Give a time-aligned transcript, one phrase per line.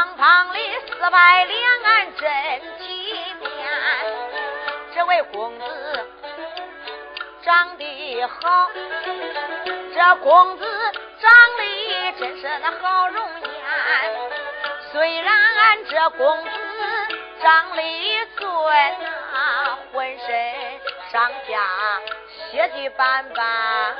[0.00, 3.68] 胖胖的四百两岸真体面，
[4.94, 6.08] 这位公子。
[7.42, 8.70] 长得好，
[9.94, 10.64] 这公子
[11.20, 13.50] 长得真是那好容颜。
[14.90, 16.50] 虽然俺这公子
[17.42, 17.82] 长得
[18.38, 18.48] 俊
[19.34, 20.80] 啊，浑身
[21.12, 22.00] 上下
[22.50, 23.96] 血迹斑斑，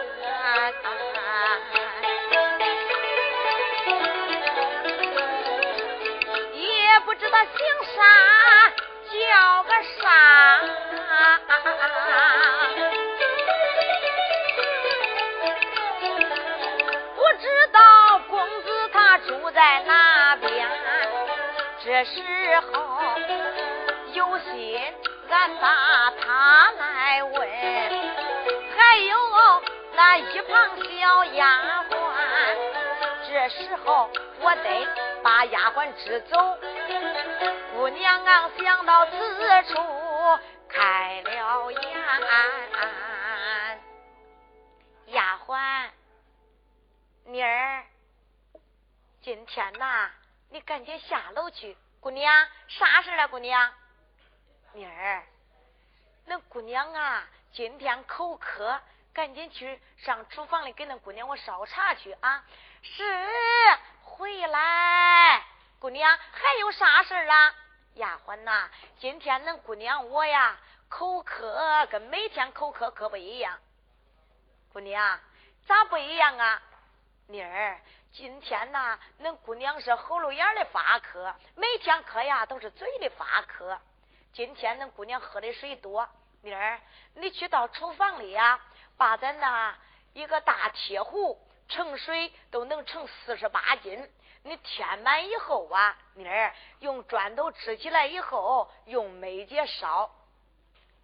[7.32, 7.52] 他姓
[7.94, 8.02] 啥，
[9.08, 9.70] 叫个
[10.00, 10.04] 啥。
[17.14, 17.78] 不知道
[18.28, 20.68] 公子他住在哪边，
[21.84, 22.20] 这时
[22.72, 23.18] 候
[24.12, 24.80] 有心
[25.30, 27.48] 俺把他来问，
[28.76, 29.16] 还有
[29.94, 31.94] 那一旁小丫鬟。
[33.28, 34.10] 这时候
[34.40, 34.88] 我得
[35.22, 36.58] 把丫鬟支走。
[37.90, 39.74] 娘啊，想到此处
[40.68, 41.80] 开了眼，
[45.06, 45.90] 丫鬟，
[47.24, 47.84] 妮儿。
[49.22, 50.10] 今天呐，
[50.50, 51.76] 你赶紧下楼去。
[52.00, 53.26] 姑娘，啥事啊？
[53.26, 53.72] 姑娘，
[54.72, 55.22] 妮儿，
[56.26, 58.80] 那姑娘啊，今天口渴，
[59.12, 62.44] 赶紧去上厨房里给那姑娘我烧茶去啊。
[62.82, 63.04] 是，
[64.02, 65.44] 回来。
[65.78, 67.54] 姑娘，还有啥事啊？
[67.94, 68.68] 丫鬟呐，
[68.98, 70.58] 今天恁姑娘我呀，
[70.88, 73.58] 口渴跟每天口渴可不一样。
[74.72, 75.18] 姑娘，
[75.66, 76.62] 咋不一样啊？
[77.26, 77.80] 妮儿。
[78.12, 83.78] 今天呐，恁姑娘是喉咙眼的发渴，每天渴呀都是嘴的发渴。
[84.32, 86.08] 今天恁姑娘喝的水多，
[86.42, 86.80] 妮儿，
[87.14, 88.60] 你去到厨房里呀，
[88.96, 89.76] 把咱那
[90.12, 94.12] 一个大铁壶盛水都能盛四十八斤，
[94.42, 100.10] 你填满以后啊，妮儿用砖头支起来以后，用煤节烧。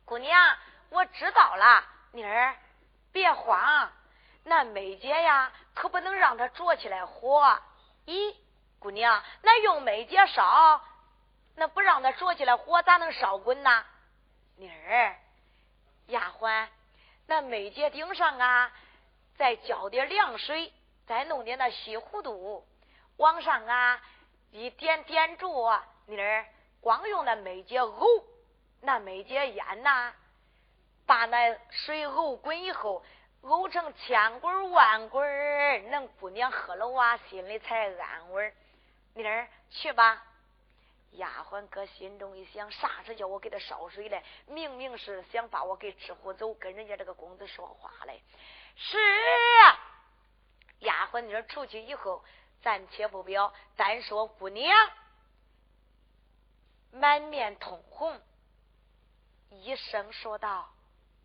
[0.04, 0.56] 姑娘，
[0.88, 2.56] 我知道了，妮儿，
[3.12, 3.92] 别慌。
[4.44, 7.60] 那煤姐呀，可不能让它着起来火。
[8.06, 8.34] 咦，
[8.78, 10.80] 姑娘，那用煤姐烧，
[11.56, 13.84] 那不让它着起来火，咋能烧滚呢？
[14.56, 15.16] 妮儿，
[16.06, 16.68] 丫鬟，
[17.26, 18.72] 那煤姐顶上啊，
[19.36, 20.72] 再浇点凉水，
[21.06, 22.64] 再弄点那西糊涂，
[23.16, 24.00] 往上啊
[24.50, 25.82] 一点点着。
[26.06, 26.46] 妮儿，
[26.80, 28.24] 光用那煤姐沤，
[28.80, 30.12] 那煤姐烟呐，
[31.06, 33.04] 把那水沤滚以后。
[33.42, 35.22] 沤成千滚万滚，
[35.92, 38.52] 恁姑娘喝了哇，心里才安稳。
[39.14, 40.20] 妮儿，去吧。
[41.12, 44.20] 丫鬟搁心中一想，啥时叫我给他烧水嘞？
[44.46, 48.20] 明明是想把我给支呼走，跟人家这个公子说话嘞。
[48.74, 48.98] 是。
[50.80, 52.24] 丫鬟妮儿出去以后，
[52.66, 54.90] 暂且不表，单说姑娘
[56.90, 58.20] 满面通红，
[59.50, 60.68] 一声说道：“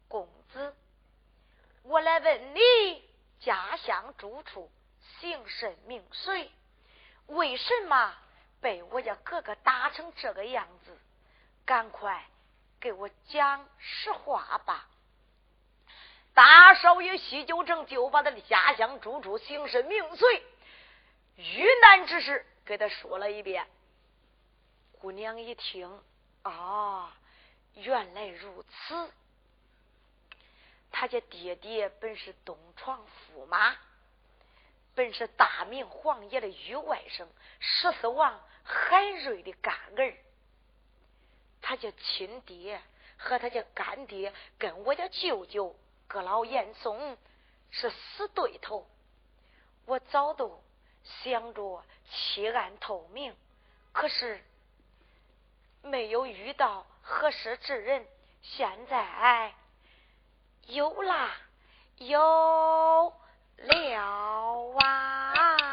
[0.07, 0.77] 公子。”
[1.81, 2.59] 我来问你，
[3.39, 4.69] 家乡住处，
[5.19, 6.51] 姓甚名谁？
[7.25, 8.15] 为什么
[8.59, 10.95] 被我家哥哥打成这个样子？
[11.65, 12.23] 赶快
[12.79, 14.87] 给我讲实话吧！
[16.35, 20.45] 大少爷西九城就把他的家乡住处、姓甚名谁、
[21.37, 23.67] 遇难之事给他说了一遍。
[24.99, 26.01] 姑娘一听，
[26.43, 27.17] 啊，
[27.73, 29.11] 原来如此。
[30.91, 33.75] 他家爹爹本是东床驸马，
[34.93, 37.25] 本是大明皇爷的御外甥，
[37.59, 40.15] 十四王海瑞的干儿。
[41.61, 42.81] 他家亲爹
[43.17, 45.75] 和他家干爹跟我家舅舅
[46.07, 47.17] 阁老严嵩
[47.69, 48.85] 是死对头。
[49.85, 50.61] 我早都
[51.03, 53.35] 想着弃暗投明，
[53.91, 54.43] 可是
[55.81, 58.05] 没有遇到合适之人。
[58.41, 59.53] 现在
[60.67, 61.35] 有啦，
[61.97, 63.13] 有
[63.57, 65.70] 了啊！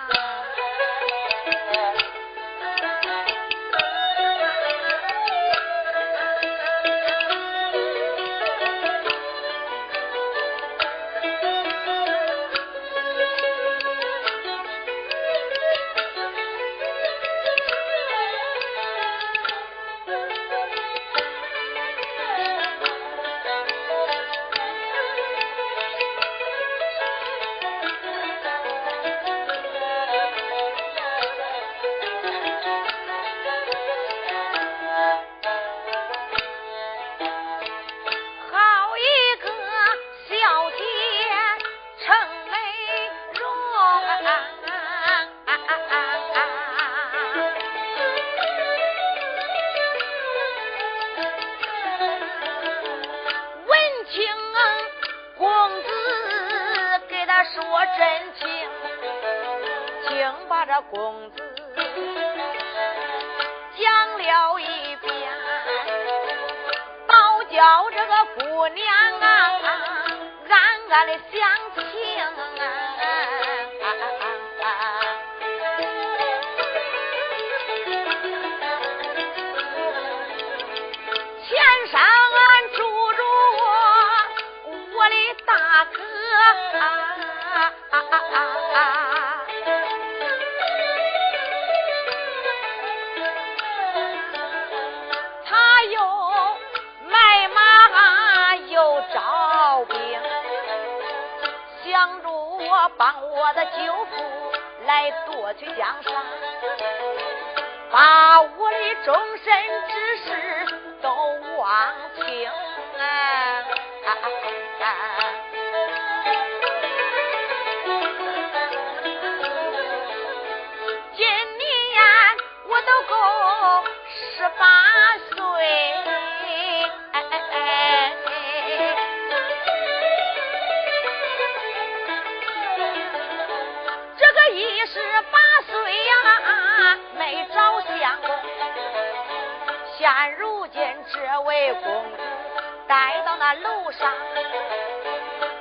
[143.54, 144.10] 楼上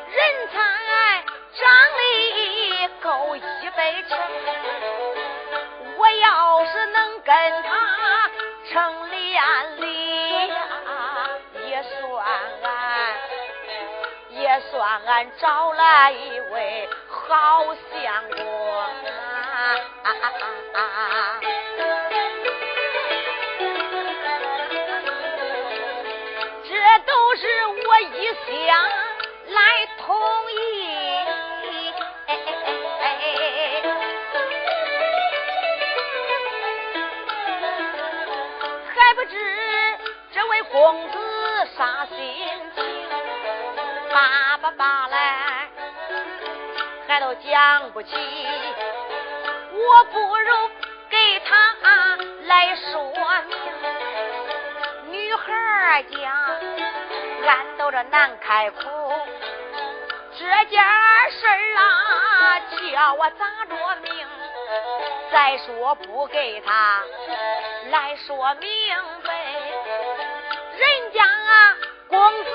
[0.09, 1.23] 人才
[1.53, 1.65] 长
[1.97, 4.09] 得够一百尺，
[5.97, 8.29] 我要是能跟他
[8.69, 10.55] 成连理呀，
[11.67, 12.25] 也算
[12.63, 12.65] 俺，
[14.29, 18.37] 也算俺找来一位好相公。
[27.99, 28.77] 一想
[29.47, 30.15] 来同
[30.51, 30.55] 意，
[38.95, 39.97] 还不知
[40.31, 41.17] 这位公子
[41.75, 42.17] 啥心
[42.75, 42.85] 情，
[44.13, 45.67] 叭叭叭来，
[47.07, 48.15] 还都讲不起，
[49.73, 50.69] 我不如
[51.09, 51.75] 给他
[52.45, 53.11] 来说
[53.47, 53.57] 明，
[55.11, 56.46] 女孩讲。
[57.87, 58.81] 俺都这难开口，
[60.37, 60.83] 这件
[61.31, 62.59] 事啊，
[62.93, 64.27] 叫我咋着命？
[65.31, 67.01] 再说不给他
[67.89, 68.69] 来说明
[69.23, 69.33] 白，
[70.77, 71.77] 人家啊，
[72.09, 72.49] 公子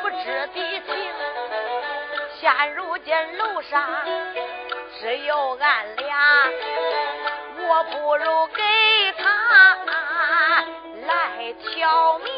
[0.00, 1.14] 不知敌情。
[2.40, 3.88] 现如今楼上
[5.00, 6.16] 只有俺俩，
[7.68, 8.62] 我不如给
[9.18, 9.84] 他
[11.06, 12.28] 来挑明。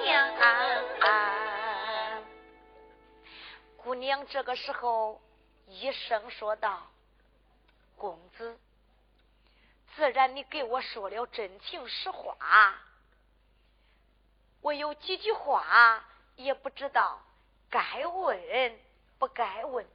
[4.01, 5.21] 娘这个时候
[5.69, 6.91] 一声说道
[7.97, 8.59] ：“公子，
[9.95, 12.77] 自然你给我说了真情实话，
[14.63, 16.05] 我有几句话
[16.37, 17.21] 也不知道
[17.71, 18.81] 该问。”
[19.21, 19.87] 不该问，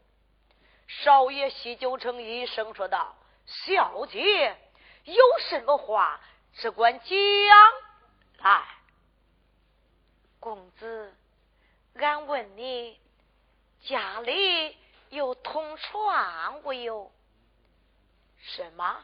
[0.87, 3.15] 少爷西九城一声说道
[3.65, 4.55] ：“小姐
[5.05, 6.21] 有什么话，
[6.53, 7.17] 只管讲
[8.37, 8.63] 来。”
[10.39, 11.11] 公子，
[11.95, 12.99] 俺问你，
[13.85, 14.77] 家里
[15.09, 17.11] 有同床无有？
[18.39, 19.03] 什么？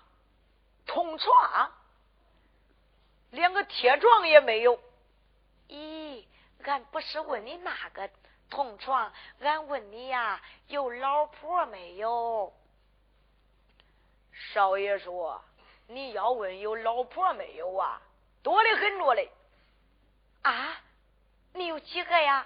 [0.85, 1.71] 同床？
[3.29, 4.79] 连个铁床也没有？
[5.69, 6.25] 咦，
[6.63, 8.09] 俺不是问你那个。
[8.50, 12.51] 同床，俺问你呀，有老婆没有？
[14.53, 15.41] 少爷说
[15.88, 18.01] ：“你要问有老婆没有啊？
[18.43, 19.31] 多的很多嘞。
[20.41, 20.81] 啊，
[21.53, 22.45] 你有几个呀？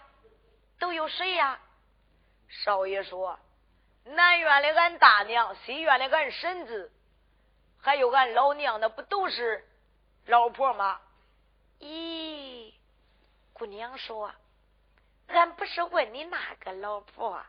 [0.77, 1.59] 都有谁呀？”
[2.63, 3.37] 少爷说
[4.05, 6.91] ：“南院的俺大娘，西院的俺婶子，
[7.81, 9.67] 还有俺老娘，那不都是
[10.25, 11.01] 老婆吗？”
[11.79, 12.73] 咦，
[13.53, 14.31] 姑娘说
[15.27, 17.43] ：“俺不是问你那个老婆。”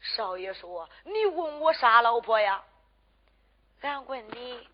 [0.00, 2.64] 少爷说：“你问我啥老婆呀？”
[3.82, 4.68] 俺问你，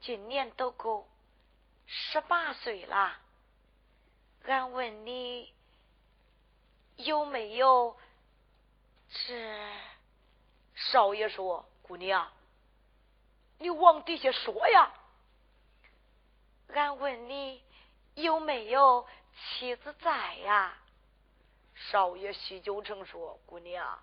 [0.00, 1.08] 今年都够
[1.86, 3.16] 十八岁了。
[4.44, 5.52] 俺问你
[6.96, 7.96] 有没有
[9.10, 9.72] 这？
[10.74, 12.30] 少爷说：“姑娘，
[13.58, 14.92] 你往底下说呀。”
[16.72, 17.62] 俺问你
[18.14, 20.78] 有没有妻子在呀？
[21.74, 23.98] 少爷许九成说：“姑娘。”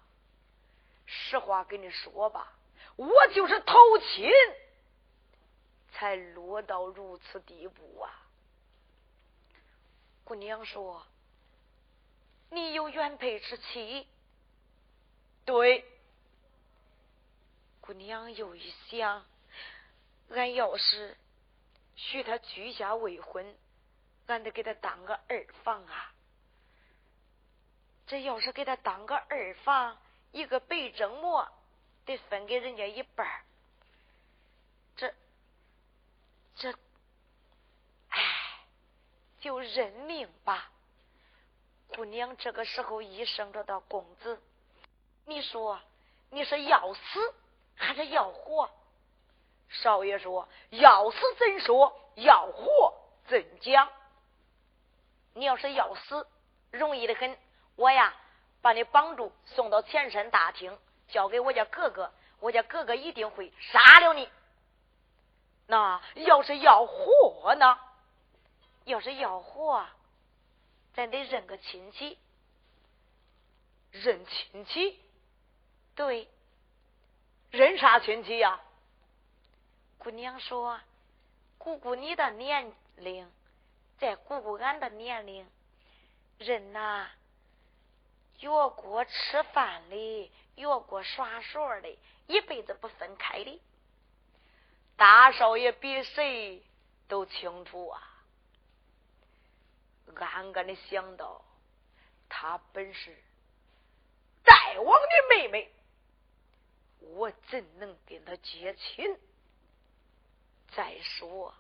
[1.08, 2.54] 实话跟你说吧，
[2.96, 4.30] 我就是偷亲，
[5.94, 8.28] 才落到如此地步啊！
[10.24, 11.06] 姑娘说
[12.50, 14.08] ：“你有原配之妻？”
[15.46, 15.86] 对。
[17.82, 19.24] 姑娘又一想，
[20.30, 21.16] 俺要是
[21.96, 23.56] 许他居家未婚，
[24.26, 26.12] 俺得给他当个二房啊！
[28.08, 29.98] 这要是给他当个二房，
[30.32, 31.48] 一个白征馍
[32.06, 33.44] 得分给人家一半儿
[34.96, 35.14] 这
[36.56, 36.72] 这，
[38.10, 38.20] 唉，
[39.40, 40.72] 就认命吧。
[41.90, 44.42] 姑娘这个时候一生着的公子，
[45.26, 45.80] 你说
[46.30, 47.34] 你是要死
[47.76, 48.70] 还是要活？
[49.70, 51.94] 少爷说要死怎说？
[52.16, 52.94] 要活
[53.28, 53.90] 怎讲？
[55.34, 56.28] 你要是要死，
[56.72, 57.38] 容易的很，
[57.76, 58.14] 我呀。
[58.62, 60.76] 把你绑住，送到前山大厅，
[61.10, 64.28] 交给我家哥哥，我家哥哥一定会杀了你。
[65.68, 67.78] 那要是要活呢？
[68.86, 69.86] 要是要活，
[70.96, 72.18] 咱得认个亲戚。
[73.92, 75.00] 认亲戚？
[75.96, 76.28] 对。
[77.52, 78.60] 认啥亲戚呀？
[79.98, 80.80] 姑娘说
[81.58, 83.32] ：“姑姑你的年龄，
[83.98, 85.50] 再姑姑俺的年龄，
[86.38, 87.10] 认呐。”
[88.42, 91.98] 越过吃饭的，越过耍耍的，
[92.28, 93.62] 一辈子不分开的。
[94.98, 96.62] 大少爷比谁
[97.08, 98.02] 都清楚啊！
[100.16, 101.42] 暗暗的想到，
[102.28, 103.16] 他本是
[104.44, 105.72] 大王的妹妹，
[107.14, 109.18] 我怎能跟他结亲？
[110.76, 111.54] 再说，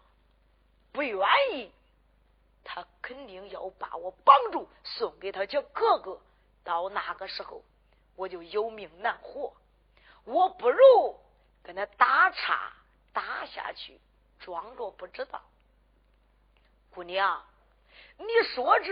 [0.92, 1.20] 不愿
[1.54, 1.72] 意，
[2.64, 6.20] 他肯定要把我绑住，送给他家哥哥。
[6.64, 7.64] 到那个时候，
[8.16, 9.54] 我就有命难活。
[10.24, 11.20] 我不如
[11.64, 12.74] 跟他打岔
[13.14, 14.02] 打下去，
[14.40, 15.42] 装作不知道。
[16.90, 17.46] 姑娘，
[18.18, 18.92] 你说这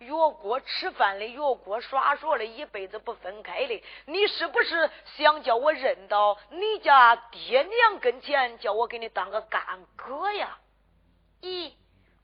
[0.00, 9.62] 越过吃饭的，越过耍耍的，一辈子不分开的，你是不是想叫我认到你家爹娘跟前，叫我给你当个干
[9.96, 10.58] 哥呀？
[11.42, 11.72] 咦，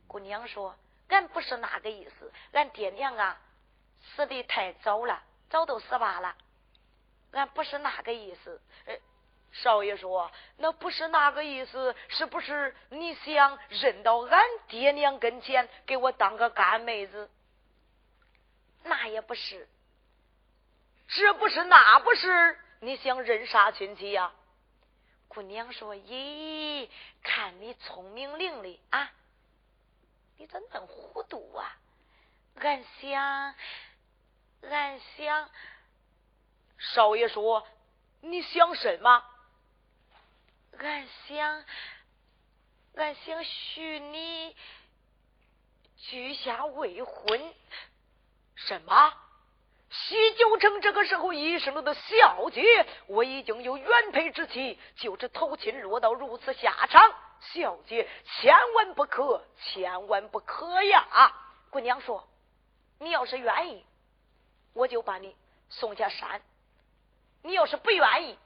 [0.07, 0.75] 姑娘说，
[1.09, 3.39] 俺不是那个意思，俺爹娘啊。
[4.15, 6.35] 死的太早了，早都死罢了。
[7.33, 8.61] 俺不是那个意思。
[8.87, 8.97] 呃
[9.53, 17.31] 少爷说，那不是那个意思，是不是你想认到俺爹娘跟前，给我当个干妹子？
[18.87, 19.69] 那也不是，
[21.09, 24.33] 这不是那不是，你想认啥亲戚呀？
[25.29, 26.89] 姑娘说：“咦，
[27.23, 29.13] 看你聪明伶俐啊，
[30.39, 31.77] 你咋那么糊涂啊？
[32.57, 33.55] 俺想。”
[34.63, 35.51] 俺想，
[36.79, 37.67] 少爷说
[38.23, 39.23] ：“你想什么？”
[40.79, 41.65] 俺想，
[42.95, 44.57] 俺想许你
[45.99, 47.55] 居下未婚。
[48.57, 49.15] 什么？
[49.89, 61.33] 西九城这个时候一声的小姐，我已经有原配之妻，就是投亲落到如此下场，小姐千万不可，千万不可呀！
[61.71, 62.27] 姑娘说
[62.99, 63.85] ：“你要是愿意。”
[64.75, 65.35] 我就把你
[65.71, 66.43] 送下山，
[67.43, 68.39] 你要是不愿意，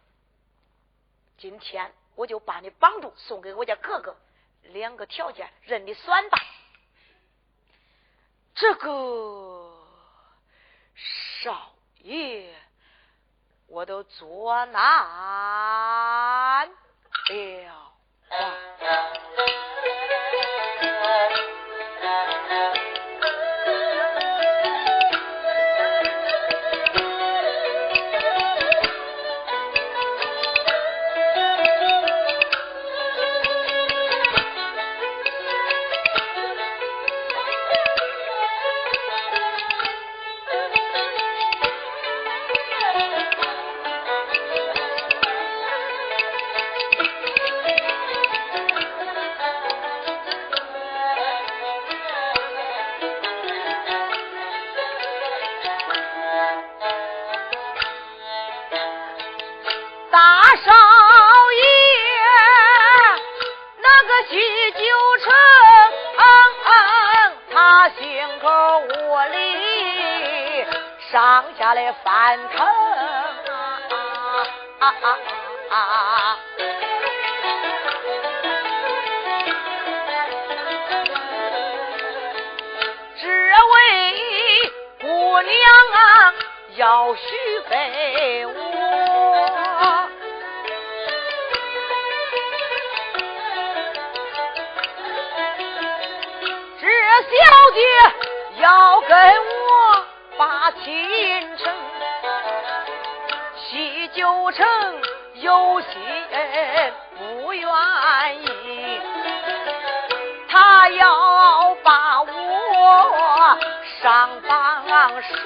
[1.39, 4.15] 今天我就把你绑住，送给我家哥哥。
[4.63, 6.39] 两个条件，任你选吧。
[8.55, 8.91] 这个
[11.43, 12.55] 少爷，
[13.67, 16.71] 我都做难了。
[71.41, 72.67] 上下来翻腾
[75.71, 76.37] 啊！
[83.19, 83.25] 只
[83.73, 84.71] 为
[85.01, 85.53] 姑娘
[85.95, 86.35] 啊，
[86.77, 87.23] 要许
[87.71, 88.51] 给我。
[97.31, 97.37] 小
[97.75, 97.81] 姐
[98.61, 99.50] 要跟我
[100.63, 101.75] 他亲成，
[103.57, 104.67] 喜酒成
[105.37, 105.89] 有心
[107.17, 107.67] 不愿
[108.43, 109.01] 意，
[110.51, 113.59] 他要把我
[114.03, 114.85] 上榜
[115.23, 115.40] 升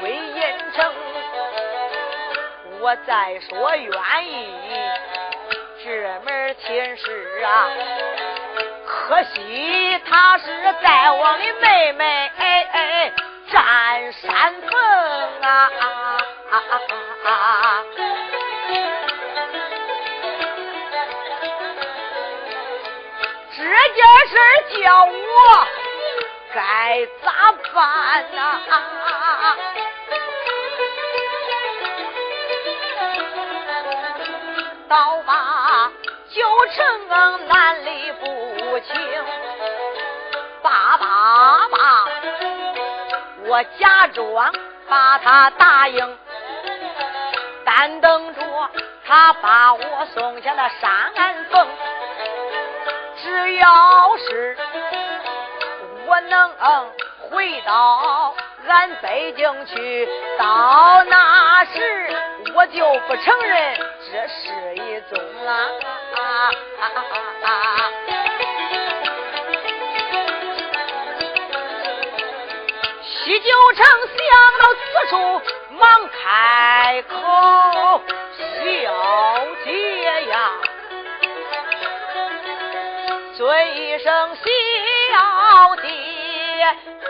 [0.00, 0.42] 归阴
[0.74, 0.92] 城。
[2.80, 3.92] 我再说愿
[4.26, 4.48] 意
[5.84, 7.68] 这门亲事啊，
[8.86, 10.46] 可惜他是
[10.82, 12.30] 在我的妹妹。
[12.38, 13.12] 哎哎
[13.52, 14.70] 占山峰
[15.42, 15.68] 啊！
[23.56, 24.32] 这件事
[24.80, 25.10] 叫我
[26.54, 26.58] 该
[27.24, 27.74] 咋办
[28.32, 28.38] 呐？
[34.90, 35.88] 倒把
[36.30, 37.08] 九成
[37.46, 38.26] 难理不
[38.80, 39.00] 清，
[40.62, 42.08] 爸爸爸。
[43.46, 44.52] 我假装
[44.88, 46.18] 把他答应，
[47.64, 48.42] 但等着
[49.06, 51.12] 他把我送下了山
[51.52, 51.68] 峰。
[53.22, 54.58] 只要是
[56.04, 56.50] 我能
[57.30, 58.34] 回到
[58.66, 62.16] 俺北京去，到那时
[62.56, 63.76] 我就不承认
[64.10, 64.59] 这是。
[65.46, 65.50] 啊
[66.16, 66.18] 啊
[66.78, 66.84] 啊
[67.44, 67.48] 啊
[73.26, 74.18] 李九成想
[74.58, 75.14] 到此处，
[75.76, 77.14] 忙开口
[78.34, 78.66] ：“小
[79.64, 79.68] 姐
[80.26, 80.34] 呀，
[83.36, 83.40] 尊
[83.76, 84.42] 一声小
[85.76, 85.86] 姐，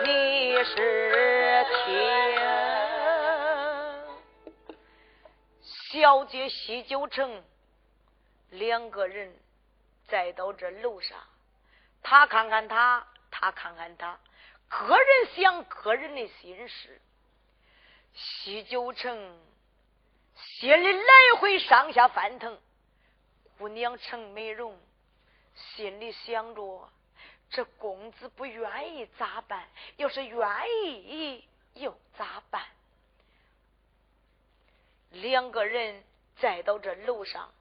[0.05, 1.89] 你是听。”
[5.91, 7.43] 小姐西九成
[8.51, 9.35] 两个人
[10.09, 11.19] 再到这楼上，
[12.03, 14.19] 他看看他，他看看他。
[14.69, 17.01] 个人想个人的心事，
[18.13, 19.39] 西九城
[20.35, 22.59] 心里来回上下翻腾。
[23.59, 24.79] 姑娘程美容
[25.55, 26.89] 心里想着：
[27.51, 29.69] 这公子不愿意咋办？
[29.97, 30.49] 要是愿
[31.05, 32.65] 意又咋办？
[35.11, 36.03] 两个人
[36.39, 37.53] 再到这楼上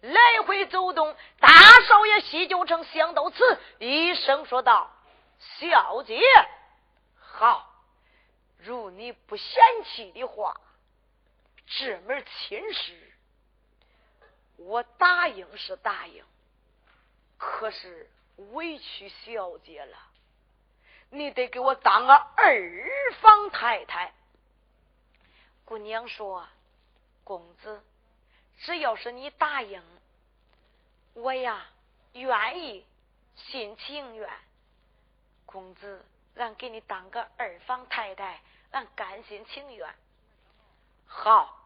[0.00, 1.16] 来回走动。
[1.40, 4.90] 大少爷西九城想到此，一声说道。
[5.38, 6.20] 小姐，
[7.16, 7.70] 好，
[8.58, 10.60] 如你不嫌弃的话，
[11.66, 13.12] 这门亲事
[14.56, 16.24] 我答应是答应，
[17.36, 18.10] 可是
[18.50, 19.96] 委屈小姐了，
[21.10, 24.12] 你得给我当个二房太太。
[25.64, 26.48] 姑娘说
[27.22, 27.80] ：“公子，
[28.58, 29.82] 只要是你答应，
[31.14, 31.66] 我呀
[32.12, 32.84] 愿意，
[33.36, 34.30] 心情愿。”
[35.46, 36.04] 公子，
[36.36, 38.40] 俺给你当个二房太太，
[38.72, 39.94] 俺甘心情愿。
[41.06, 41.58] 好，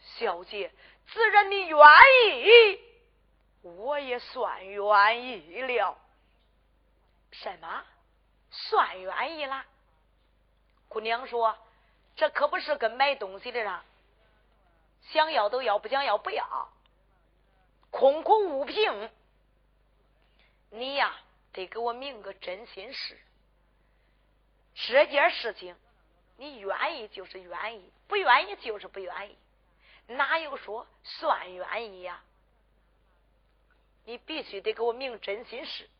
[0.00, 0.72] 小姐，
[1.06, 1.78] 自然你愿
[2.40, 2.80] 意，
[3.62, 5.96] 我也算愿意了。
[7.30, 7.84] 什么？
[8.50, 9.64] 算愿意了？
[10.88, 11.56] 姑娘说
[12.16, 13.82] ：“这可不是跟买东西的了，
[15.10, 16.68] 想要都要，不想要不要，
[17.90, 19.10] 空口无凭。
[20.70, 21.14] 你呀。”
[21.52, 23.20] 得给我明个真心事，
[24.74, 25.76] 这件事情
[26.38, 29.36] 你愿意就是愿意，不愿意就是不愿意，
[30.06, 32.24] 哪有说算愿意呀？
[34.06, 35.90] 你必须得给我明真心事。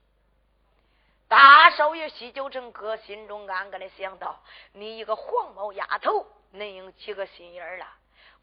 [1.29, 7.87] 大少爷西九城哥心中暗暗的想到：你一个黄毛丫头，能有几个心眼儿了？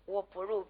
[0.10, 0.68] 我不如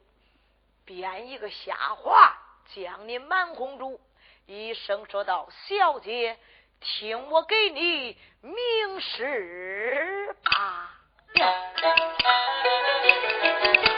[0.83, 2.37] 编一个瞎话，
[2.75, 4.01] 将你瞒哄住。
[4.47, 6.37] 医生说道：“小姐，
[6.81, 10.99] 听我给你明示吧。”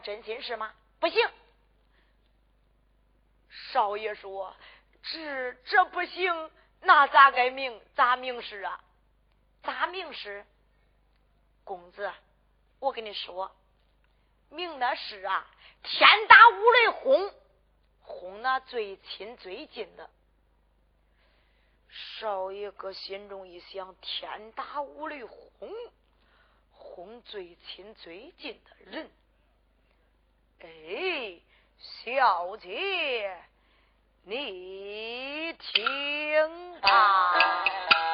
[0.00, 0.74] 真心是吗？
[1.00, 1.28] 不行，
[3.72, 4.54] 少爷说
[5.02, 8.82] 这这不行，那咋该明咋明示啊？
[9.62, 10.44] 咋明示？
[11.64, 12.10] 公子，
[12.80, 13.54] 我跟你说，
[14.50, 15.46] 明的是啊，
[15.82, 17.34] 天打五雷轰，
[18.02, 20.08] 轰那最亲最近的。
[21.90, 25.70] 少爷搁心中一想，天打五雷轰，
[26.72, 29.10] 轰最亲最近的人。
[30.60, 31.38] 哎，
[31.78, 33.32] 小姐，
[34.24, 38.07] 你听吧。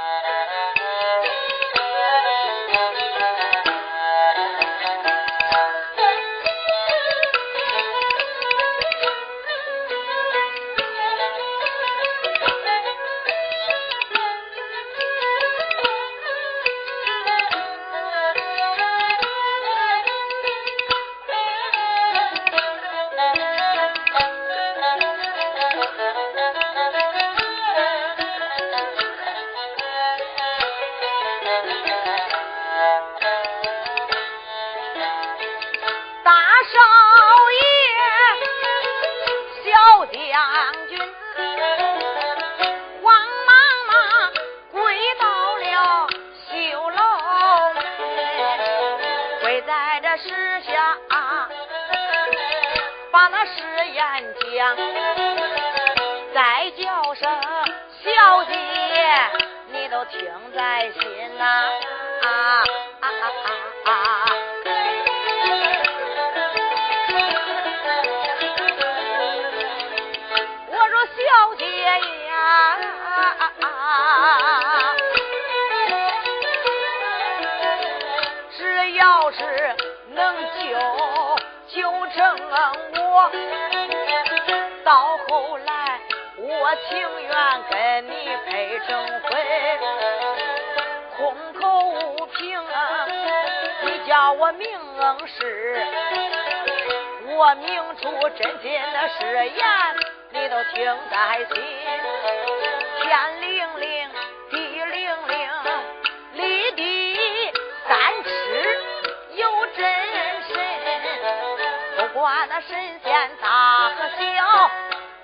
[112.15, 112.71] 管那神
[113.03, 114.71] 仙大和小，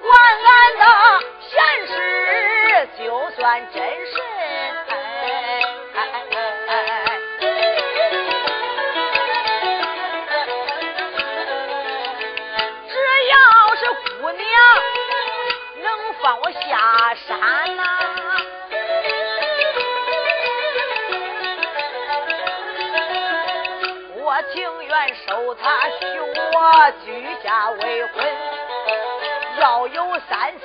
[0.02, 0.12] 管
[0.44, 0.84] 俺的
[1.48, 4.29] 现实，就算真是。
[26.72, 27.10] 我居
[27.42, 28.24] 家未婚，
[29.58, 30.56] 要有三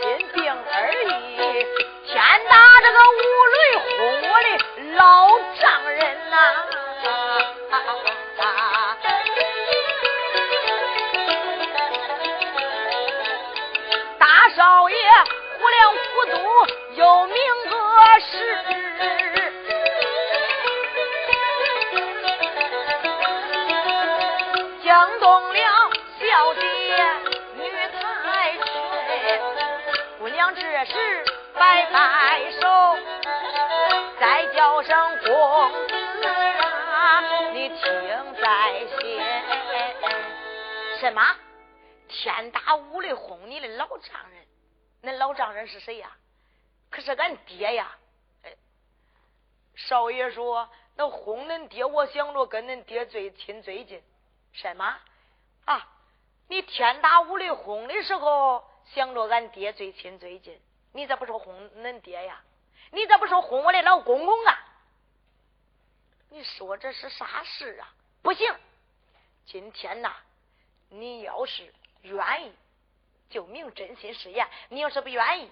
[30.67, 31.23] 这时
[31.53, 32.97] 摆摆手，
[34.19, 39.21] 再叫声公子啊，你听在心。
[40.99, 41.21] 什么？
[42.07, 44.45] 天打五雷轰你的老丈人？
[45.03, 46.11] 恁老丈人是谁呀？
[46.89, 47.95] 可是俺爹呀！
[49.75, 54.01] 少爷说那轰恁爹，我想着跟恁爹最亲最近。
[54.51, 54.97] 什么？
[55.65, 55.87] 啊！
[56.47, 60.59] 你天打五雷轰的时候想着俺爹最亲最近，
[60.93, 62.41] 你咋不说哄恁爹呀？
[62.91, 64.57] 你咋不说哄我的老公公啊？
[66.29, 67.93] 你说这是啥事啊？
[68.21, 68.55] 不行！
[69.45, 70.13] 今天呐，
[70.89, 72.53] 你要是愿意。
[73.27, 75.51] 就明真心实言，你要是不愿意，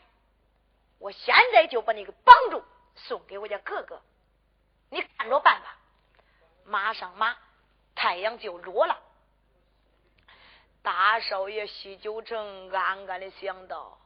[0.99, 2.63] 我现在就把你给绑住，
[2.95, 3.99] 送给我家哥哥，
[4.91, 5.75] 你看着办吧。
[6.65, 7.35] 马上马，
[7.95, 9.01] 太阳就落了。
[10.83, 13.97] 大少爷西九城暗暗的想到：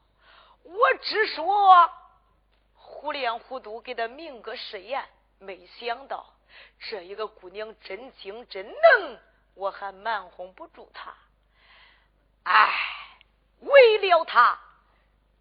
[0.64, 1.92] 我只说
[2.76, 5.04] 糊里糊涂给他明个誓言，
[5.40, 6.26] 没想到
[6.80, 9.20] 这一个姑娘真精真能，
[9.56, 11.14] 我还瞒哄不住她。
[12.44, 12.94] 哎。
[13.60, 14.60] 为了他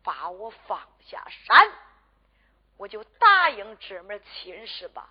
[0.03, 1.71] 把我放下山，
[2.79, 5.11] 我就答应这门亲事吧。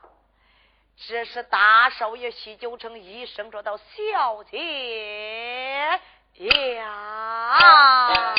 [0.98, 6.02] 这是大少爷西九城一声说道：“小姐
[6.40, 8.36] 呀。”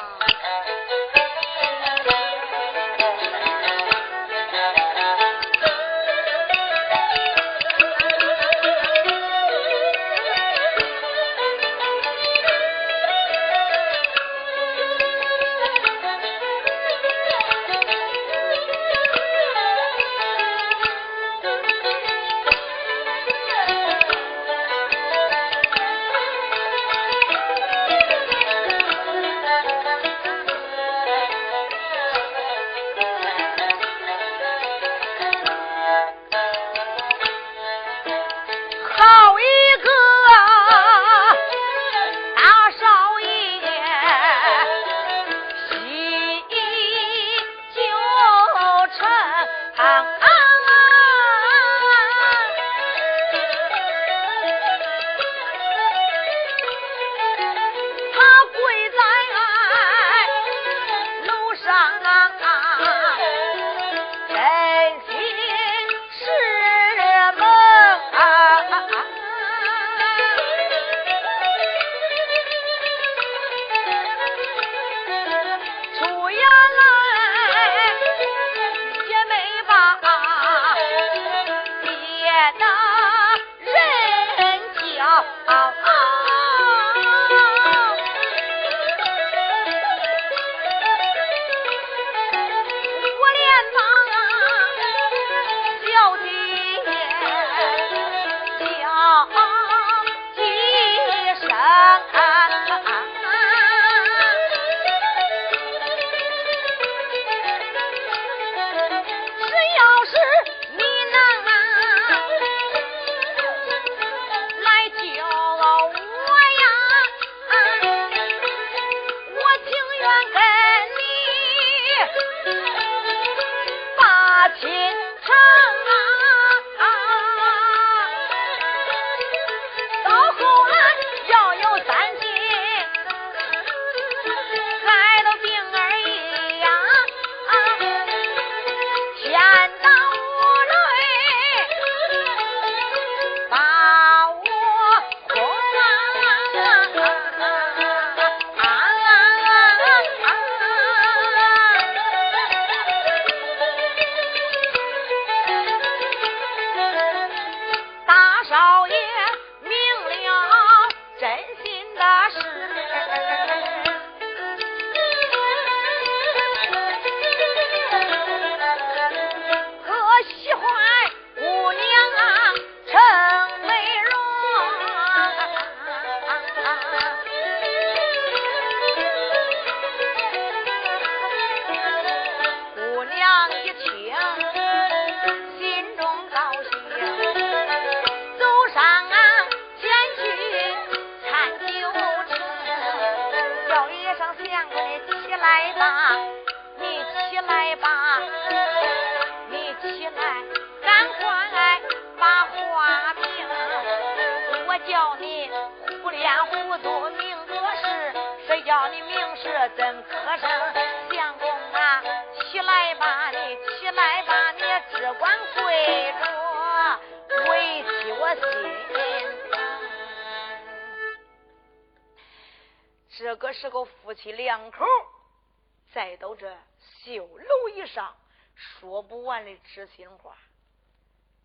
[228.57, 230.37] 说不完的知心话。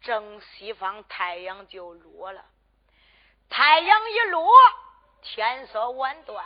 [0.02, 2.43] 正西方太阳就落了，
[3.50, 4.52] 太阳一落，
[5.21, 6.43] 天色晚断。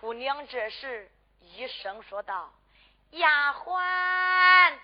[0.00, 2.52] 姑娘这时一声说道
[3.10, 4.78] ：“丫鬟，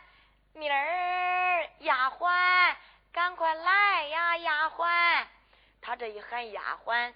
[0.55, 2.75] 明儿丫鬟，
[3.13, 4.37] 赶快来呀！
[4.39, 5.27] 丫鬟。”
[5.81, 7.15] 他这一喊丫鬟，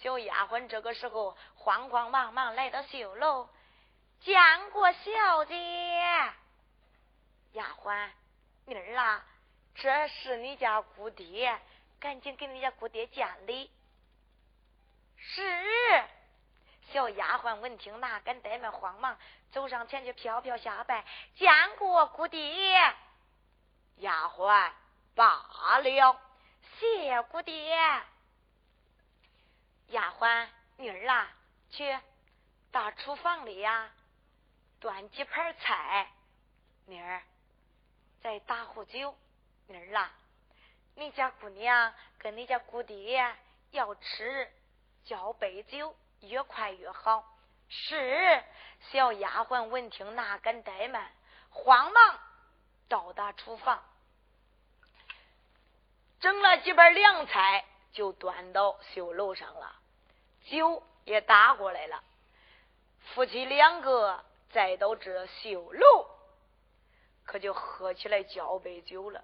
[0.00, 3.48] 小丫鬟这个时候慌慌忙忙来到绣楼，
[4.20, 6.32] 见过小姐。
[7.56, 8.10] 丫鬟，
[8.66, 9.24] 妮儿啊，
[9.74, 11.58] 这是你家姑爹，
[11.98, 13.70] 赶紧给你家姑爹见礼。
[15.16, 16.04] 是。
[16.92, 19.18] 小丫鬟闻听，哪敢怠慢，慌忙
[19.50, 22.78] 走上前去，飘飘下拜，见过姑爹。
[23.96, 24.70] 丫鬟
[25.14, 26.20] 罢了，
[26.78, 27.74] 谢姑爹。
[29.88, 30.46] 丫鬟
[30.76, 31.32] 妮儿啊，
[31.70, 31.98] 去
[32.70, 33.90] 到厨房里呀，
[34.78, 36.08] 端几盘菜。
[36.84, 37.22] 妮儿
[38.26, 39.14] 再打壶酒。
[39.68, 40.10] 妮儿啊，
[40.96, 43.32] 你家姑娘跟你家姑爹
[43.70, 44.50] 要吃，
[45.04, 45.94] 交杯酒。
[46.22, 47.24] 越快越好。
[47.68, 48.42] 是
[48.90, 51.08] 小丫鬟闻听，哪敢怠慢，
[51.50, 52.18] 慌忙
[52.88, 53.80] 到达厨房，
[56.18, 59.72] 整了几盘凉菜，就端到绣楼上了。
[60.46, 62.02] 酒也打过来了，
[63.14, 66.15] 夫妻两个再到这绣楼，
[67.26, 69.22] 可就喝起来交杯酒了。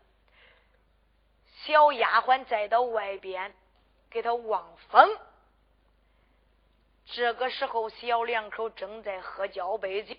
[1.64, 3.54] 小丫鬟再到外边
[4.10, 5.16] 给他望风。
[7.06, 10.16] 这个时候，小两口正在喝交杯酒。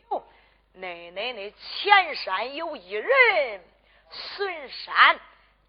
[0.73, 3.63] 奶奶那前山有一人，
[4.09, 5.19] 孙山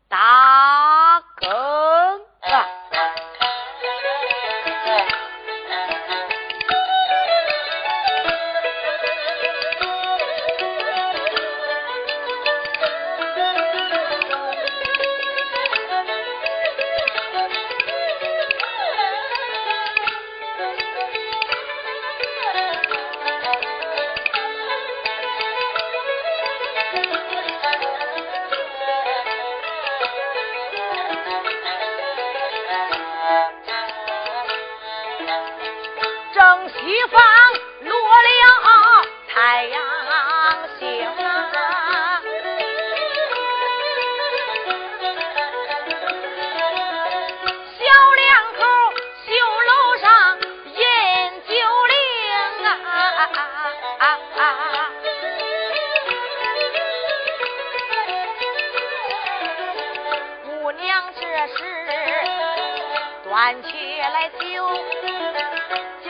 [0.09, 2.81] 打更啊。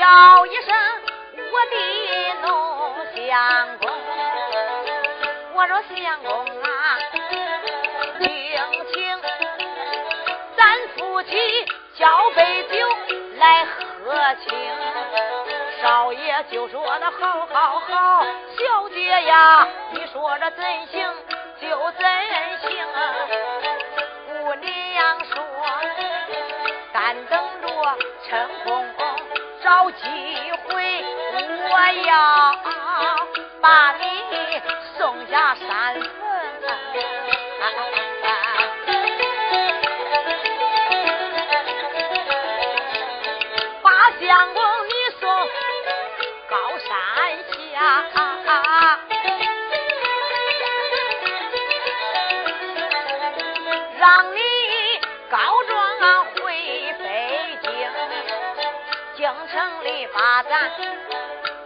[0.05, 0.75] 叫一声
[1.51, 1.77] 我的
[2.43, 3.91] 农相公
[5.55, 6.99] 我说相公啊
[8.19, 8.29] 听
[8.93, 9.21] 清
[10.59, 11.31] 咱夫妻
[11.97, 12.87] 交杯酒
[13.39, 14.53] 来喝清
[15.81, 18.27] 少爷就说的好好好
[18.59, 21.15] 小姐呀你说这怎行
[21.63, 22.05] 就怎
[22.61, 22.87] 行。
[22.93, 23.27] 啊
[24.29, 25.43] 姑娘说
[26.93, 27.99] 干等着
[28.29, 28.94] 成功
[29.65, 29.99] 找机
[30.69, 31.05] 会，
[31.71, 31.75] 我
[32.07, 32.55] 要
[33.63, 34.61] 把你
[34.99, 36.05] 送下山坟。
[60.15, 60.71] 把咱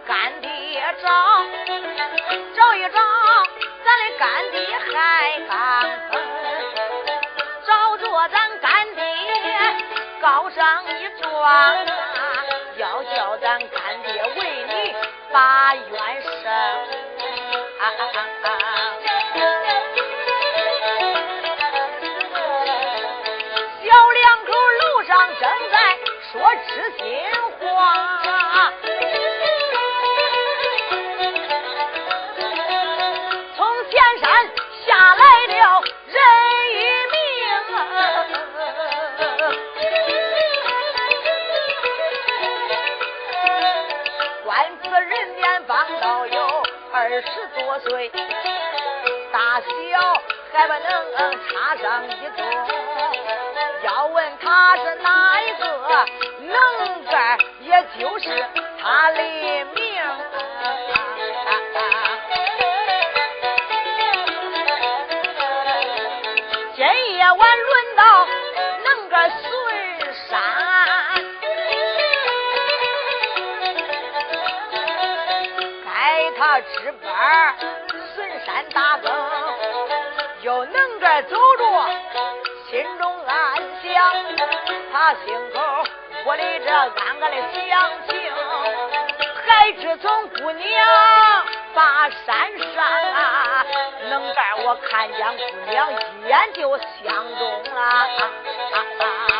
[0.07, 1.09] 干爹找
[2.55, 2.99] 找一找
[3.85, 5.53] 咱的干爹海刚
[7.67, 9.03] 找着咱干爹
[10.19, 11.85] 告上一状
[12.77, 14.95] 要叫咱干爹为你
[15.31, 17.09] 把冤伸
[47.21, 48.09] 十多岁，
[49.31, 49.65] 大小
[50.53, 52.39] 还不能差上一个。
[53.83, 56.05] 要问他是哪一个
[56.41, 58.45] 能干，也就是
[58.81, 59.17] 他的
[59.75, 59.88] 命。
[76.89, 77.53] 他
[77.87, 79.11] 值班孙山大更，
[80.41, 81.89] 又能个走着
[82.69, 84.25] 心中安详。
[84.91, 85.59] 他心口
[86.25, 86.89] 窝里这暗
[87.21, 88.33] 暗的详情，
[89.45, 93.65] 还知从姑娘把山上啊。
[94.09, 95.95] 能干，我看见姑娘一
[96.27, 98.07] 眼就相中了。
[98.97, 99.38] 天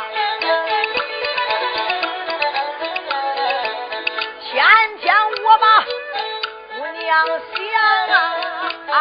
[7.10, 7.34] 娘想
[8.94, 8.96] 啊，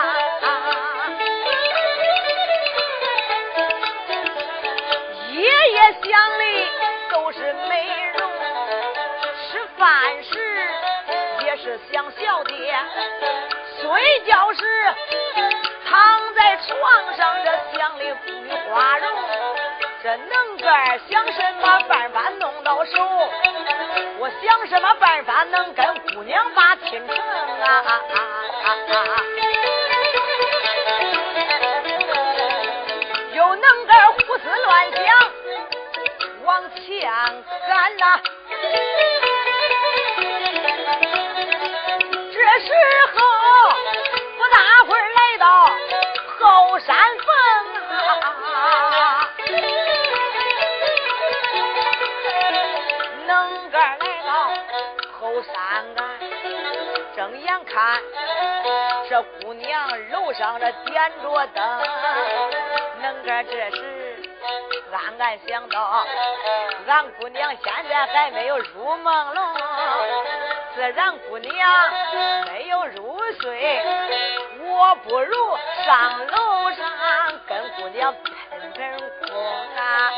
[5.30, 6.42] 夜夜想的
[7.10, 7.38] 都是
[7.68, 7.86] 美
[8.16, 8.30] 容，
[9.36, 9.84] 吃饭
[10.24, 10.32] 时
[11.44, 12.54] 也是想小姐，
[13.82, 14.58] 睡觉时。
[15.84, 16.68] 躺在床
[17.14, 18.32] 上，这想的桂
[18.70, 19.06] 花容，
[20.02, 20.64] 这能个
[21.10, 23.30] 想什么办法弄到手？
[24.18, 26.67] 我想什么办法能跟姑娘把？
[33.34, 34.98] 又能个胡思乱想
[36.44, 37.10] 往前
[37.68, 38.20] 赶呐？
[42.32, 42.68] 这时
[43.12, 43.16] 候
[44.38, 44.56] 不大
[44.86, 45.44] 会儿来到。
[46.40, 47.26] 后山峰
[48.22, 49.28] 啊，
[53.26, 53.30] 能
[53.70, 54.30] 个来到
[55.20, 55.52] 后山
[55.96, 55.98] 岸，
[57.18, 58.00] 睁眼看
[59.10, 61.82] 这姑娘楼上这点着灯，
[63.02, 64.16] 能个这时
[64.92, 66.06] 暗暗想到，
[66.86, 69.42] 俺姑娘现在还没有入梦喽，
[70.76, 71.90] 自然姑娘
[72.46, 73.82] 没有入睡，
[74.60, 75.58] 我不如。
[75.84, 76.86] 上楼上
[77.48, 78.14] 跟姑娘
[78.48, 78.96] 喷喷
[79.26, 79.36] 空
[79.74, 80.12] 啊！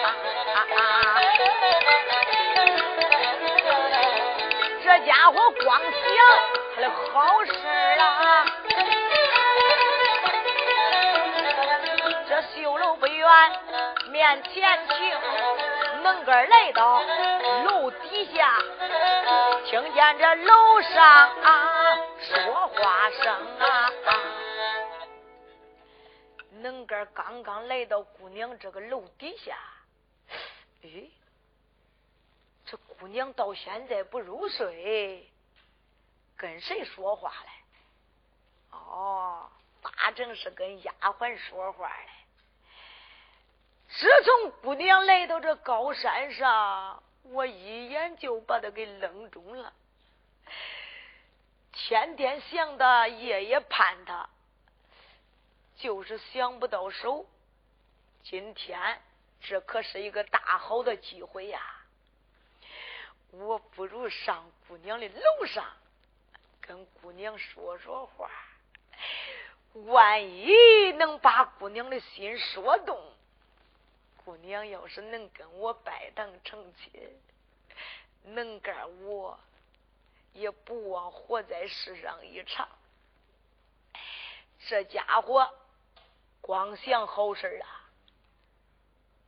[4.84, 7.52] 这家伙光想他的好事
[7.96, 8.46] 了。
[12.26, 13.28] 这绣楼不远，
[14.10, 15.20] 面前停，
[16.02, 17.02] 能个来到
[17.66, 18.56] 楼底下，
[19.66, 21.04] 听见这楼上
[21.42, 23.90] 啊说话声啊。
[26.62, 29.54] 能个刚刚来到姑娘这个楼底下，
[30.82, 30.88] 哎，
[32.64, 35.28] 这姑娘到现在不入睡，
[36.40, 37.50] 跟谁说话嘞？
[38.70, 39.50] 哦，
[39.82, 42.08] 大正是跟丫鬟说话嘞。
[43.90, 49.70] 自从姑娘来到这高山上，我一眼就把她给愣中了，
[51.74, 54.26] 天天想她，夜夜盼她。
[55.76, 57.26] 就是想不到手，
[58.22, 59.02] 今天
[59.42, 61.60] 这可是一个大好的机会呀！
[63.30, 65.64] 我不如上姑娘的楼上，
[66.60, 68.30] 跟姑娘说说话，
[69.72, 73.00] 万一能把姑娘的心说动，
[74.24, 77.20] 姑娘要是能跟我拜堂成亲，
[78.22, 79.38] 能干我
[80.32, 82.68] 也不枉活在世上一场。
[84.68, 85.54] 这家伙。
[86.42, 87.68] 光想好事啊！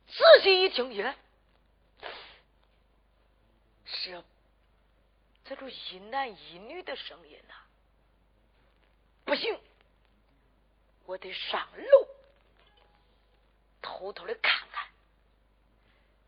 [0.07, 1.15] 仔细一听，耶，
[3.85, 4.23] 是
[5.43, 7.53] 个一男一女的声音呐！
[9.25, 9.59] 不行，
[11.05, 12.07] 我得上楼
[13.81, 14.87] 偷偷的看看，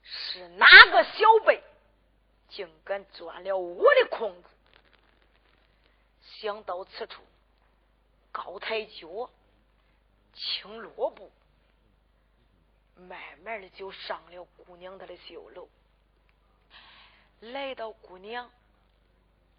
[0.04, 1.64] 是哪个小辈
[2.50, 4.50] 竟敢钻了我的空子。
[6.22, 7.22] 想到此处，
[8.32, 9.30] 高抬脚。
[10.38, 11.32] 轻落步，
[12.98, 15.70] 慢慢的就上了姑娘她的绣楼，
[17.40, 18.52] 来到姑娘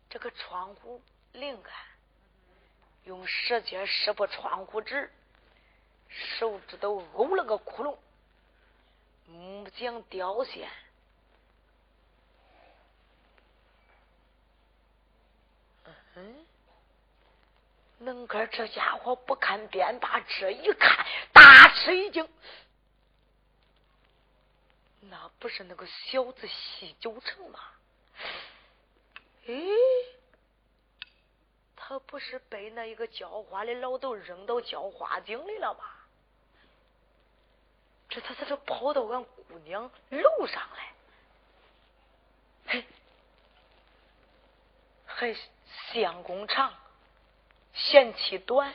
[0.09, 1.03] 这个窗户
[1.33, 1.71] 另岸，
[3.05, 5.13] 用舌尖撕破窗户纸，
[6.09, 7.97] 手指头呕了个窟窿，
[9.27, 10.71] 木匠雕线，
[16.15, 16.47] 嗯。
[17.99, 22.29] 能哥这家伙不看便罢，这一看大吃一惊，
[25.01, 27.59] 那不是那个小子西九成吗？
[29.47, 29.55] 哎，
[31.77, 35.85] 他不是被那一个浇花的老头扔到浇花井里了吗？
[38.09, 40.93] 这他他这跑到俺姑娘楼上来？
[42.69, 42.85] 嘿，
[45.05, 45.37] 还
[45.93, 46.73] 相公长，
[47.75, 48.75] 嫌弃短，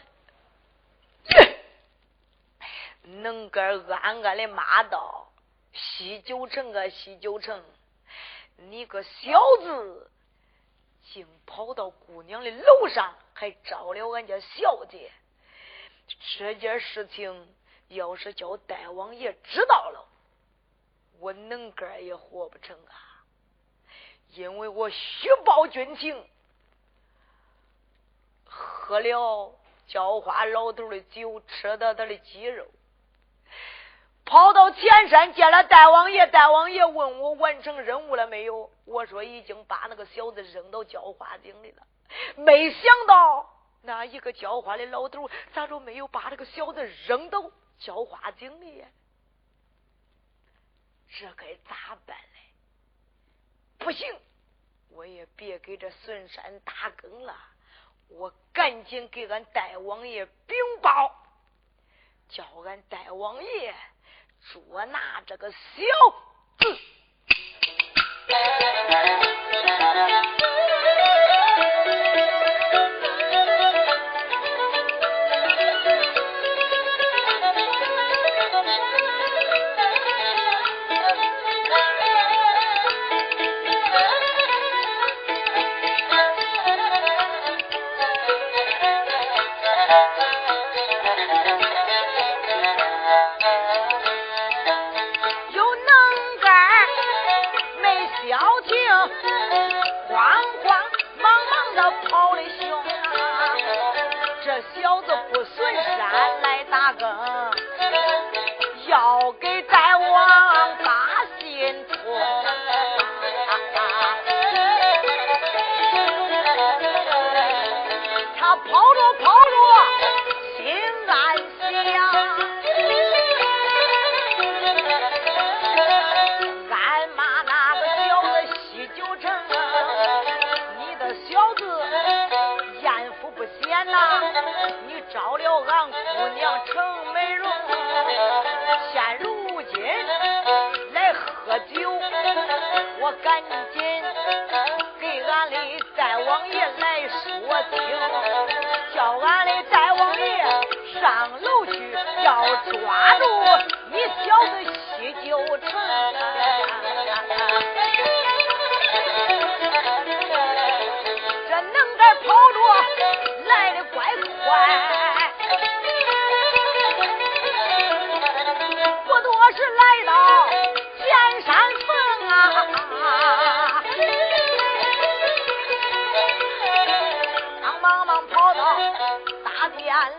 [3.03, 3.61] 能个
[3.95, 5.31] 暗暗的骂道
[5.73, 7.63] ：“西九城啊，西九城，
[8.57, 10.11] 你个小子，
[11.13, 15.11] 竟跑到姑娘的楼上，还招了俺家小姐！
[16.37, 17.55] 这件事情
[17.89, 20.07] 要是叫大王爷知道了，
[21.19, 23.23] 我能个也活不成啊！”
[24.33, 26.25] 因为我虚报军情，
[28.45, 32.65] 喝了浇花老头的酒，吃了他的鸡肉，
[34.31, 36.25] 跑到前山见了大王爷。
[36.27, 38.71] 大王爷问我完成任务了没有？
[38.85, 41.85] 我说已经把那个小子扔到浇花井里了。
[42.37, 48.85] 没想到那一个浇花的老头咋就没有把这个小子扔到浇花井里？
[51.09, 52.15] 这该咋办？
[53.79, 54.17] 不行，
[54.91, 57.35] 我也别给这孙山打更了，
[58.07, 61.13] 我赶紧给俺大王爷禀报，
[62.29, 63.75] 叫俺大王爷
[64.51, 65.57] 捉拿这个小
[66.59, 66.77] 子。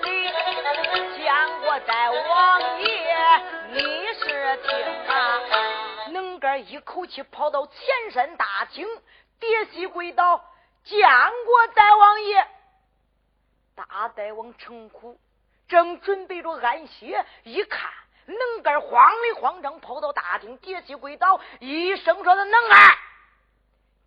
[0.01, 2.87] 见过大王爷，
[3.73, 5.41] 你是听啊？
[6.11, 7.77] 能根一口气跑到前
[8.11, 8.87] 山大厅，
[9.39, 10.45] 跌膝跪倒，
[10.85, 11.09] 见
[11.47, 12.47] 过大王爷。
[13.75, 15.19] 大大王程苦
[15.69, 17.91] 正准备着安歇，一看
[18.27, 22.97] 能干慌里慌张跑到大厅，跌膝跪倒，一声说的能干，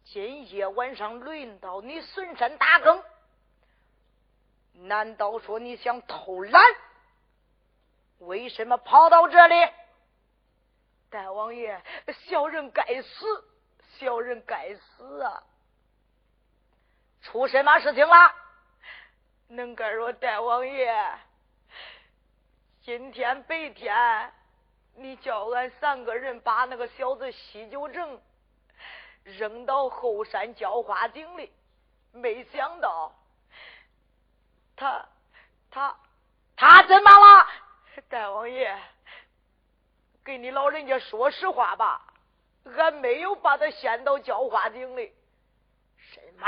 [0.04, 3.04] 今夜晚上轮到你孙山大更，
[4.82, 6.62] 难道说你想偷懒？
[8.20, 9.56] 为什么跑到这里？
[11.10, 11.82] 大王爷，
[12.28, 13.46] 小人该死，
[13.98, 15.44] 小人该死啊！
[17.22, 18.16] 出什么事情了？
[19.48, 21.20] 能干说大王爷，
[22.82, 24.34] 今天白天
[24.96, 28.22] 你叫俺三个人把那个小子西九城
[29.24, 31.54] 扔到后山浇花井里，
[32.12, 33.14] 没想到
[34.76, 35.06] 他
[35.72, 35.96] 他
[36.56, 37.48] 他怎么了？
[38.10, 38.78] 大王爷。
[40.24, 42.02] 跟你老人家说实话吧，
[42.78, 45.14] 俺没有把他掀到浇花井里。
[45.98, 46.48] 什么？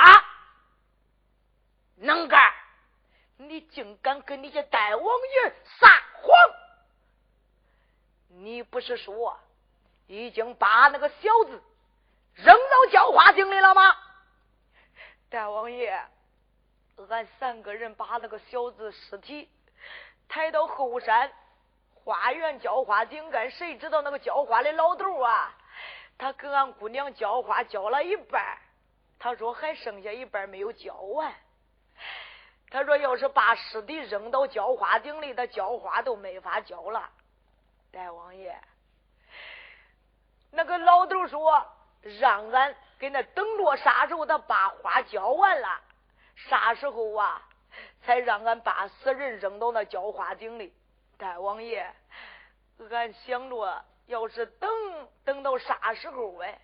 [1.96, 2.54] 能干？
[3.38, 6.34] 你竟敢跟你家大王爷撒谎？
[8.30, 9.40] 你不是说
[10.08, 11.62] 已经把那个小子
[12.34, 13.96] 扔到浇花井里了吗？
[15.30, 16.04] 大王爷，
[17.06, 19.50] 俺三个人把那个小子尸体
[20.28, 21.32] 抬到后山。
[21.94, 25.54] 花园浇花井干，谁知道那个浇花的老头啊？
[26.18, 28.58] 他给俺姑娘浇花浇了一半，
[29.20, 31.34] 他说还剩下一半没有浇完。
[32.70, 37.10] 他说：“要是把尸体扔到浇花井里，他浇花都没法浇了。”
[37.92, 38.58] 大王爷，
[40.52, 41.66] 那个老头说
[42.20, 45.82] ：“让俺给那等着啥时候他把花浇完了，
[46.38, 47.42] 啥时候啊，
[48.04, 50.74] 才让俺把死人扔到那浇花井里。”
[51.18, 51.94] 大王爷，
[52.90, 54.70] 俺想着，要是等
[55.26, 56.60] 等到啥时候哎，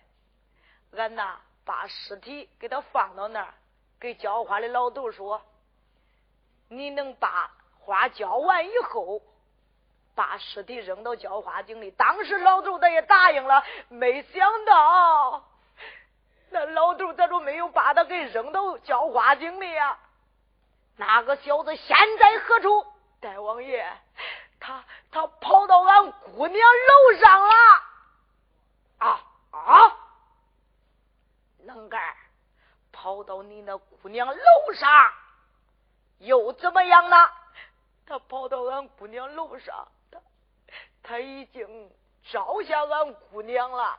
[0.96, 3.54] 俺呐把尸体给他放到那儿，
[4.00, 5.42] 给浇花的老头说。
[6.68, 9.20] 你能把花浇完以后，
[10.14, 11.90] 把尸体扔到浇花井里。
[11.90, 15.44] 当时老头他也答应了，没想到
[16.54, 19.98] 那老头咋就没有把他给扔到浇花井里呀？
[20.96, 22.86] 那个小子现在何处？
[23.20, 23.84] 大王爷，
[24.60, 27.54] 他他跑到俺姑娘楼上了。
[28.98, 29.96] 啊啊！
[31.64, 32.00] 能干，
[32.92, 35.12] 跑到你那姑娘楼上。
[36.18, 37.28] 又怎么样呢？
[38.06, 40.20] 他跑到俺姑娘楼上，他
[41.02, 41.90] 他已经
[42.30, 43.98] 招下俺姑娘了。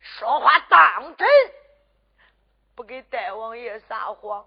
[0.00, 1.28] 说话当真，
[3.44, 4.46] 王爷撒谎。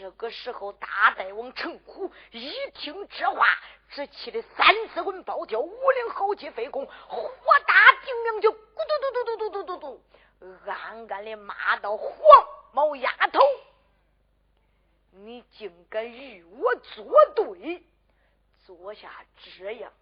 [0.00, 3.46] 这个时候，大大王陈虎一听这话，
[3.90, 7.30] 只气得三次魂暴跳，五灵豪气飞空，火
[7.64, 10.02] 大顶梁就咕嘟嘟嘟嘟嘟嘟嘟
[10.40, 12.10] 嘟，暗暗的骂道：“黄
[12.72, 13.38] 毛丫头！”
[15.14, 17.84] 你竟敢与我作对，
[18.66, 19.92] 做下这样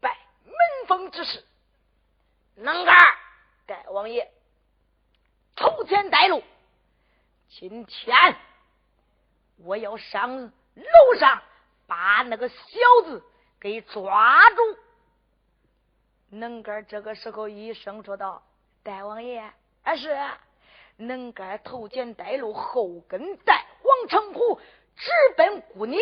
[0.00, 0.54] 败门
[0.86, 1.44] 风之事，
[2.54, 2.96] 能干！
[3.66, 4.32] 大王爷，
[5.58, 6.42] 头前带路。
[7.48, 8.36] 今天
[9.56, 11.42] 我要上楼上
[11.86, 12.56] 把那个小
[13.04, 13.24] 子
[13.60, 14.56] 给抓住。
[16.30, 18.42] 能干这个时候一声说道
[18.84, 19.52] ：“大王爷，
[19.82, 20.16] 啊是。”
[21.00, 24.60] 能干头前带路，后跟带黄成虎，
[24.96, 26.00] 直奔姑娘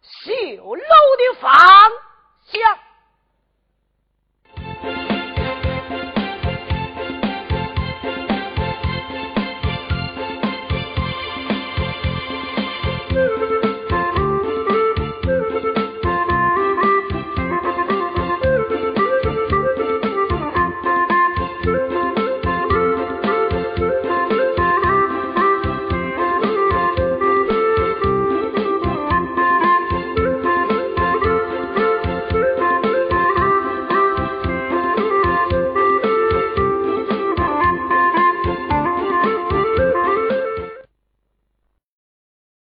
[0.00, 1.52] 绣楼的方
[2.46, 2.78] 向。